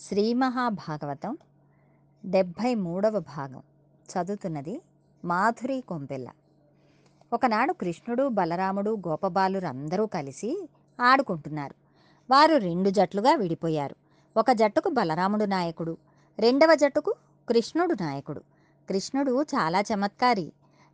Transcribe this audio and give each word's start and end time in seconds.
శ్రీ 0.00 0.34
మహాభాగవతం 0.34 1.38
డెబ్భై 2.26 2.74
మూడవ 2.74 3.18
భాగం 3.18 3.62
చదువుతున్నది 4.08 4.82
మాధురి 5.24 5.80
కొంపెల్ల 5.80 6.28
ఒకనాడు 7.32 7.72
కృష్ణుడు 7.72 8.28
బలరాముడు 8.28 8.90
గోపబాలురు 9.08 9.66
అందరూ 9.66 10.06
కలిసి 10.06 10.68
ఆడుకుంటున్నారు. 11.00 11.74
వారు 12.30 12.56
రెండు 12.56 12.90
జట్లుగా 12.90 13.34
విడిపోయారు. 13.34 13.96
ఒక 14.36 14.50
జట్టుకు 14.52 14.88
బలరాముడు 14.88 15.44
నాయకుడు 15.44 15.96
రెండవ 16.38 16.74
జట్టుకు 16.74 17.14
కృష్ణుడు 17.48 17.96
నాయకుడు. 18.00 18.40
కృష్ణుడు 18.88 19.42
చాలా 19.42 19.80
చమత్కారి. 19.80 20.52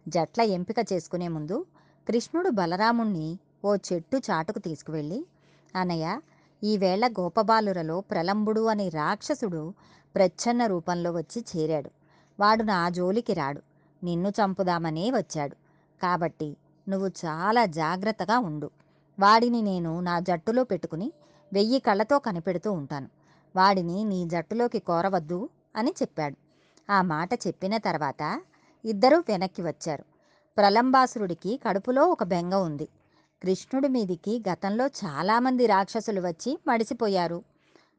జట్ల 0.08 0.40
ఎంపిక 0.40 0.76
చేసుకునే 0.92 1.28
ముందు 1.28 1.66
కృష్ణుడు 2.08 2.50
బలరాముణ్ణి 2.50 3.38
ఓ 3.64 3.76
చెట్టు 3.76 4.16
చాటుకు 4.16 4.58
తీసుకువెళ్ళి 4.58 5.26
అన్నయ్య 5.76 6.20
ఈవేళ 6.62 7.08
గోపబాలురలో 7.08 8.00
ప్రలంబుడు 8.00 8.60
అనే 8.60 8.88
రాక్షసుడు 8.88 9.74
ప్రచ్ఛన్న 10.14 10.66
రూపంలో 10.66 11.12
వచ్చి 11.12 11.44
చేరాడు. 11.56 11.90
వాడు 12.40 12.62
నా 12.62 12.88
జోలికి 12.88 13.34
రాడు. 13.34 13.62
నిన్ను 14.04 14.28
చంపుదామనే 14.28 15.10
వచ్చాడు. 15.10 15.56
కాబట్టి 16.02 16.56
నువ్వు 16.88 17.08
చాలా 17.08 17.66
జాగ్రత్తగా 17.66 18.38
ఉండు. 18.38 18.70
వాడిని 19.20 19.62
నేను 19.62 20.00
నా 20.00 20.20
జట్టులో 20.20 20.64
పెట్టుకుని 20.64 21.12
వెయ్యి 21.52 21.78
కళ్ళతో 21.78 22.18
కనిపెడుతూ 22.18 22.72
ఉంటాను. 22.72 23.08
వాడిని 23.56 24.04
నీ 24.04 24.24
జట్టులోకి 24.24 24.78
కోరవద్దు 24.78 25.48
అని 25.76 25.94
చెప్పాడు. 26.02 26.36
ఆ 26.92 27.02
మాట 27.02 27.34
చెప్పిన 27.34 27.76
తర్వాత 27.76 28.42
ఇద్దరూ 28.84 29.18
వెనక్కి 29.18 29.62
వచ్చారు. 29.62 30.04
ప్రలంబాసురుడికి 30.56 31.60
కడుపులో 31.68 32.06
ఒక 32.06 32.24
బెంగ 32.24 32.54
ఉంది. 32.54 32.88
కృష్ణుడి 33.44 33.88
మీదికి 33.88 34.42
గతంలో 34.48 34.86
చాలామంది 34.86 35.66
రాక్షసులు 35.66 36.20
వచ్చి 36.20 36.58
మడిసిపోయారు. 36.68 37.42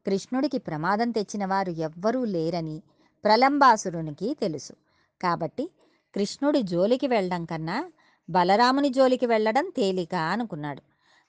కృష్ణుడికి 0.06 0.58
ప్రమాదం 0.58 1.12
తెచ్చిన 1.12 1.46
వారు 1.46 1.72
ఎవ్వరూ 1.72 2.26
లేరని 2.26 2.82
ప్రలంబాసురునికి 3.26 4.38
తెలుసు. 4.42 4.74
కాబట్టి 5.22 5.70
కృష్ణుడి 6.16 6.62
జోలికి 6.62 7.08
వెళ్ళడం 7.08 7.46
కన్నా 7.46 7.92
బలరాముని 8.30 8.90
జోలికి 8.90 9.26
వెళ్ళడం 9.26 9.72
తేలిక 9.78 10.16
అనుకున్నాడు. 10.16 10.82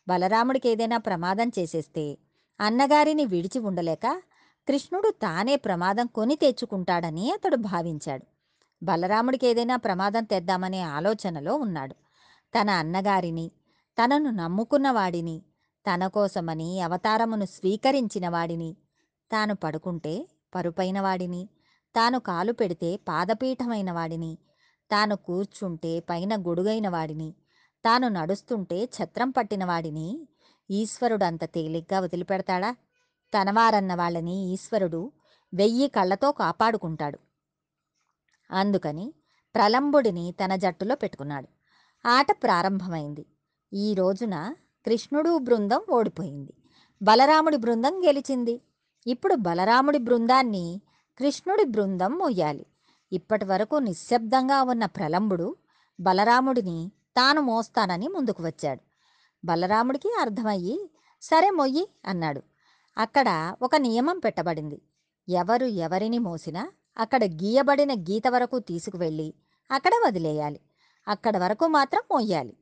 బలరాముడికి 0.09 0.69
ఏదైనా 0.69 0.99
ప్రమాదం 0.99 1.53
చేసేస్తే 1.59 2.19
అన్నగారిని 2.61 3.25
విడిచి 3.25 3.59
ఉండలేక 3.59 4.23
కృష్ణుడు 4.69 5.11
తానే 5.11 5.57
ప్రమాదం 5.57 6.07
కొని 6.07 6.37
తెచ్చుకుంటాడని 6.37 7.33
అతడు 7.33 7.57
భావించాడు. 7.57 8.27
బలరాముడికి 8.83 9.47
ఏదైనా 9.47 9.77
ప్రమాదం 9.77 10.25
తెద్దామనే 10.25 10.83
ఆలోచనలో 10.83 11.55
ఉన్నాడు. 11.57 11.95
తన 12.59 12.71
అన్నగారిని 12.71 13.51
తనను 13.99 14.31
నమ్ముకున్నవాడిని 14.31 15.43
తన 15.87 16.07
కోసమని 16.07 16.81
అవతారమును 16.81 17.45
స్వీకరించిన 17.45 18.29
వాడిని. 18.29 18.77
తాను 19.33 19.55
పడుకుంటే 19.55 20.29
పరుపైన 20.55 21.01
వాడిని 21.01 21.49
తాను 21.97 22.19
కాలు 22.19 22.53
పెడితే 22.53 22.97
పాదపీఠమైన 22.97 23.93
వాడిని 23.93 24.39
తాను 24.91 25.17
కూర్చుంటే 25.17 26.01
పైన 26.01 26.37
గొడుగైన 26.37 26.89
వాడిని 26.89 27.35
తాను 27.85 28.09
నడుస్తుంటే 28.09 28.85
ఛత్రం 28.85 29.31
పట్టిన 29.31 29.65
వాడిని 29.65 30.29
ఈశ్వరుడు 30.71 31.25
అంత 31.25 31.45
తేలిగ్గా 31.45 32.01
వదిలిపెడతాడా? 32.01 32.77
తనవారన్న 33.33 33.95
వాళ్ళని 33.95 34.47
ఈశ్వరుడు 34.53 35.13
వెయ్యి 35.55 35.89
కళ్ళతో 35.89 36.33
కాపాడుకుంటాడు. 36.33 37.19
అందుకని 38.51 39.15
ప్రలంబుడిని 39.55 40.35
తన 40.45 40.57
జట్టులో 40.57 40.95
పెట్టుకున్నాడు. 40.95 41.49
ఆట 42.09 42.27
ప్రారంభమైంది. 42.43 43.27
ఈ 43.73 43.95
రోజున 43.95 44.55
కృష్ణుడు 44.87 45.39
బృందం 45.39 45.81
ఓడిపోయింది. 45.91 46.53
బలరాముడి 47.03 47.57
బృందం 47.57 47.95
గెలిచింది. 48.07 48.61
ఇప్పుడు 49.07 49.35
బలరాముడి 49.35 49.99
బృందాన్ని 49.99 50.81
కృష్ణుడి 51.19 51.65
బృందం 51.65 52.13
మొయ్యాలి. 52.19 52.67
ఇప్పటి 53.13 53.45
వరకు 53.45 53.77
నిశ్శబ్దంగా 53.77 54.63
ఉన్న 54.63 54.85
ప్రలంబుడు 54.87 55.57
బలరాముడిని 56.01 56.93
తాను 57.17 57.41
మోస్తానని 57.41 58.09
ముందుకు 58.09 58.43
వచ్చాడు. 58.43 58.81
బలరాముడికి 59.45 60.09
అర్థమయ్యి 60.21 60.91
సరే 61.23 61.51
మొయ్యి 61.51 61.89
అన్నాడు. 62.07 62.43
అక్కడ 62.99 63.57
ఒక 63.63 63.77
నియమం 63.77 64.19
పెట్టబడింది. 64.19 64.83
ఎవరు 65.29 65.67
ఎవరిని 65.67 66.19
మోసినా 66.19 66.73
అక్కడ 66.99 67.25
గీయబడిన 67.25 67.95
గీత 67.95 68.29
వరకు 68.29 68.59
తీసుకువెళ్ళి 68.59 69.35
అక్కడ 69.71 69.93
వదిలేయాలి. 70.07 70.61
అక్కడ 71.09 71.37
వరకు 71.39 71.67
మాత్రం 71.67 72.03
మోయాలి 72.13 72.55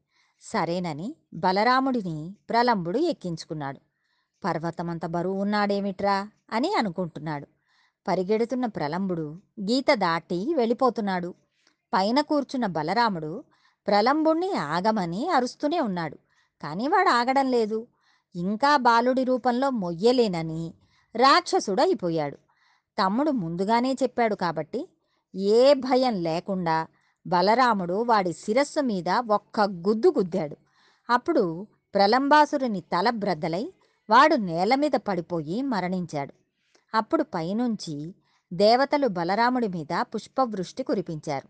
సరేనని 0.53 1.17
బలరాముడిని 1.35 2.35
ప్రలంబుడు 2.51 2.99
ఎక్కించుకున్నాడు. 2.99 3.81
పర్వతమంత 4.45 5.07
బరువు 5.07 5.41
ఉన్నాడేమిట్రా? 5.41 6.29
అని 6.53 6.75
అనుకుంటున్నాడు. 6.75 7.47
పరిగెడుతున్న 8.09 8.67
ప్రలంబుడు 8.67 9.43
గీత 9.61 9.95
దాటి 9.95 10.55
వెళ్ళిపోతున్నాడు. 10.55 11.35
పైన 11.95 12.21
కూర్చున్న 12.21 12.67
బలరాముడు 12.67 13.45
ప్రలంబుణ్ణి 13.87 14.53
ఆగమని 14.53 15.29
అరుస్తూనే 15.29 15.81
ఉన్నాడు. 15.81 16.15
కానీ 16.63 16.89
వాడు 16.89 17.09
ఆగడం 17.09 17.51
లేదు. 17.51 17.87
ఇంకా 18.35 18.77
బాలుడి 18.77 19.25
రూపంలో 19.25 19.71
మొయ్యలేనని 19.71 20.75
రాక్షసుడు 21.17 21.83
అయిపోయాడు 21.83 22.37
తమ్ముడు 23.03 23.31
ముందుగానే 23.31 23.93
చెప్పాడు 23.93 24.35
కాబట్టి 24.35 24.89
ఏ 25.35 25.75
భయం 25.75 26.23
లేకుండా 26.23 26.87
బలరాముడు 27.27 28.03
వాడి 28.03 28.33
శిరస్సు 28.33 28.81
మీద 28.81 29.09
ఒక్క 29.09 29.61
గుద్దు 29.61 30.15
గుద్దాడు. 30.19 30.57
అప్పుడు 31.11 31.67
ప్రలంబాసురుని 31.95 32.81
తల 32.81 33.11
బ్రద్దలై 33.11 33.73
వాడు 34.11 34.37
నేల 34.37 34.75
మీద 34.75 34.91
పడిపోయి 34.91 35.63
మరణించాడు. 35.63 36.35
అప్పుడు 36.95 37.23
పైనుంచి 37.23 38.15
దేవతలు 38.53 39.09
బలరాముడి 39.09 39.69
మీద 39.69 40.03
పుష్పవృష్టి 40.03 40.83
కురిపించారు. 40.83 41.49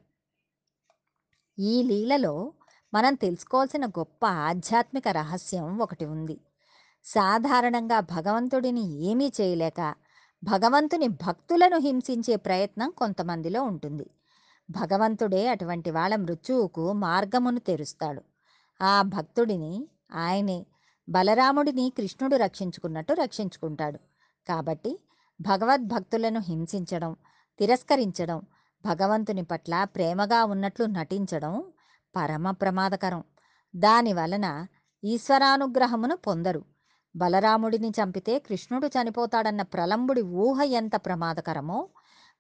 ఈ 1.59 1.83
లీలలో 1.83 2.53
మనం 2.95 3.15
తెలుసుకోవాల్సిన 3.15 3.87
గొప్ప 3.87 4.27
ఆధ్యాత్మిక 4.27 5.09
రహస్యం 5.09 5.79
ఒకటి 5.79 6.05
ఉంది. 6.05 6.41
సాధారణంగా 7.05 8.01
భగవంతుడిని 8.01 9.05
ఏమీ 9.05 9.33
చేయలేక 9.41 9.95
భగవంతుని 10.45 11.09
భక్తులను 11.09 11.79
హింసించే 11.79 12.37
ప్రయత్నం 12.37 12.91
కొంతమందిలో 12.91 13.63
ఉంటుంది. 13.63 14.07
భగవంతుడే 14.71 15.49
అటువంటి 15.49 15.91
వాళ్ళ 15.91 16.17
మృత్యువుకు 16.17 16.93
మార్గమును 16.93 17.59
తెరుస్తాడు. 17.59 18.23
ఆ 18.83 19.03
భక్తుడిని 19.03 19.89
ఆయనే 20.15 20.67
బలరాముడిని 21.09 21.93
కృష్ణుడు 21.97 22.37
రక్షించుకున్నట్టు 22.37 23.13
రక్షించుకుంటాడు. 23.13 23.99
కాబట్టి 24.49 25.01
భగవద్భక్తులను 25.41 26.41
హింసించడం 26.41 27.17
తిరస్కరించడం 27.59 28.43
భగవంతుని 28.85 29.43
పట్ల 29.43 29.85
ప్రేమగా 29.85 30.45
ఉన్నట్లు 30.45 30.87
నటించడం 30.87 31.65
పరమ 32.17 32.51
ప్రమాదకరం. 32.51 33.25
దాని 33.77 34.13
వలన 34.13 34.67
ఈశ్వరానుగ్రహమును 35.05 36.17
పొందరు. 36.17 36.65
బలరాముడిని 37.17 37.89
చంపితే 37.89 38.39
కృష్ణుడు 38.39 38.87
చనిపోతాడన్న 38.87 39.63
ప్రలంబుడి 39.63 40.23
ఊహ 40.23 40.63
ఎంత 40.63 40.97
ప్రమాదకరమో 40.97 41.89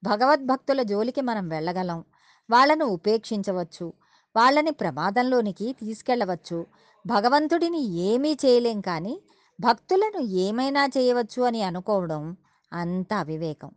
భగవద్భక్తుల 0.05 0.83
జోలికి 0.83 1.21
మనం 1.21 1.49
వెళ్ళగలం. 1.49 2.05
వాళ్ళను 2.50 2.84
ఉపేక్షించవచ్చు. 2.87 3.93
వాళ్ళని 4.37 4.71
ప్రమాదంలోనికి 4.71 5.72
తీసుకెళ్ళవచ్చు 5.72 6.66
భగవంతుడిని 7.06 7.81
ఏమీ 8.10 8.32
చేయలేం 8.44 8.81
కానీ 8.81 9.15
భక్తులను 9.60 10.21
ఏమైనా 10.21 10.87
చేయవచ్చు 10.87 11.43
అని 11.43 11.62
అనుకోవడం 11.62 12.37
అంత 12.72 13.15
అవివేకం. 13.15 13.71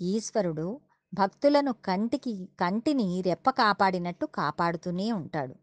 ఈశ్వరుడు 0.00 0.80
భక్తులను 1.12 1.72
కంటికి 1.72 2.48
కంటిని 2.60 3.22
రెప్ప 3.26 3.50
కాపాడినట్టు 3.50 4.26
కాపాడుతూనే 4.26 5.12
ఉంటాడు. 5.12 5.54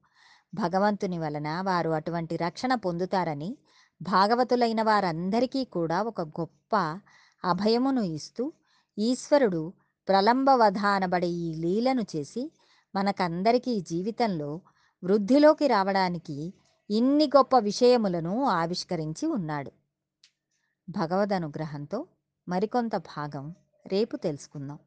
భగవంతుని 0.54 1.20
వలన 1.20 1.50
వారు 1.62 1.90
అటువంటి 1.90 2.36
రక్షణ 2.38 2.76
పొందుతారని 2.76 3.58
భాగవతులైన 4.02 4.82
వారందరికీ 4.82 5.64
కూడా 5.66 6.02
ఒక 6.02 6.22
గొప్ప 6.22 6.76
అభయమును 7.44 8.02
ఇస్తూ 8.02 8.54
ఈశ్వరుడు 8.98 9.74
ప్రలంబవధ 10.08 10.78
అనబడే 10.78 11.30
ఈ 11.30 11.54
లీలను 11.54 12.06
చేసి 12.16 12.52
మనకందరికీ 12.96 13.80
జీవితంలో 13.80 14.62
వృద్ధిలోకి 15.04 15.68
రావడానికి 15.68 16.54
ఇన్ని 16.90 17.28
గొప్ప 17.28 17.58
విషయములను 17.60 18.44
ఆవిష్కరించి 18.44 19.26
ఉన్నాడు. 19.28 19.72
భగవద్ 20.90 21.34
అనుగ్రహంతో 21.34 22.08
మరికొంత 22.48 22.96
భాగం 22.96 23.56
రేపు 23.88 24.16
తెలుసుకుందాం. 24.16 24.80